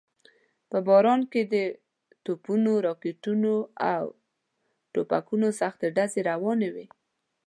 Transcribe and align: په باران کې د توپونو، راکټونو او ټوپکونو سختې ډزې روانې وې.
په 0.69 0.77
باران 0.87 1.21
کې 1.31 1.41
د 1.53 1.55
توپونو، 2.25 2.73
راکټونو 2.87 3.53
او 3.93 4.03
ټوپکونو 4.93 5.47
سختې 5.59 5.87
ډزې 5.95 6.21
روانې 6.31 6.69
وې. 6.75 6.85